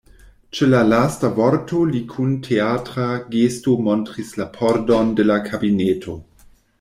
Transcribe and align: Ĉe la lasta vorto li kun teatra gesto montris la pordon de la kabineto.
Ĉe 0.59 0.67
la 0.69 0.77
lasta 0.91 1.29
vorto 1.39 1.81
li 1.89 1.99
kun 2.13 2.31
teatra 2.47 3.05
gesto 3.35 3.73
montris 3.89 4.31
la 4.43 4.49
pordon 4.57 5.13
de 5.21 5.27
la 5.31 5.37
kabineto. 5.51 6.17